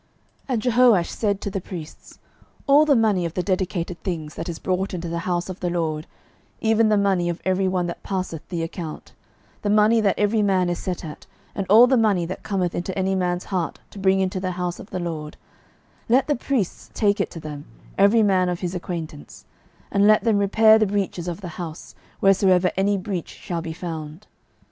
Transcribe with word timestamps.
12:012:004 0.47 0.47
And 0.55 0.61
Jehoash 0.63 1.09
said 1.11 1.41
to 1.41 1.51
the 1.51 1.61
priests, 1.61 2.17
All 2.65 2.85
the 2.85 2.95
money 2.95 3.23
of 3.23 3.35
the 3.35 3.43
dedicated 3.43 4.01
things 4.01 4.33
that 4.33 4.49
is 4.49 4.57
brought 4.57 4.95
into 4.95 5.07
the 5.07 5.19
house 5.29 5.47
of 5.47 5.59
the 5.59 5.69
LORD, 5.69 6.07
even 6.59 6.89
the 6.89 6.97
money 6.97 7.29
of 7.29 7.39
every 7.45 7.67
one 7.67 7.85
that 7.85 8.01
passeth 8.01 8.41
the 8.49 8.63
account, 8.63 9.13
the 9.61 9.69
money 9.69 10.01
that 10.01 10.17
every 10.17 10.41
man 10.41 10.69
is 10.69 10.79
set 10.79 11.05
at, 11.05 11.27
and 11.53 11.67
all 11.69 11.85
the 11.85 11.97
money 11.97 12.25
that 12.25 12.41
cometh 12.41 12.73
into 12.73 12.97
any 12.97 13.13
man's 13.13 13.43
heart 13.53 13.77
to 13.91 13.99
bring 13.99 14.19
into 14.21 14.39
the 14.39 14.53
house 14.57 14.79
of 14.79 14.89
the 14.89 14.97
LORD, 14.99 15.37
12:012:005 16.09 16.09
Let 16.09 16.27
the 16.27 16.35
priests 16.35 16.89
take 16.95 17.21
it 17.21 17.29
to 17.29 17.39
them, 17.39 17.65
every 17.95 18.23
man 18.23 18.49
of 18.49 18.61
his 18.61 18.73
acquaintance: 18.73 19.45
and 19.91 20.07
let 20.07 20.23
them 20.23 20.39
repair 20.39 20.79
the 20.79 20.87
breaches 20.87 21.27
of 21.27 21.41
the 21.41 21.47
house, 21.61 21.93
wheresoever 22.21 22.71
any 22.75 22.97
breach 22.97 23.29
shall 23.29 23.61
be 23.61 23.71
found. 23.73 24.25